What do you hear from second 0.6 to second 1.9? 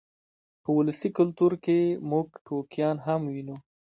په ولسي کلتور کې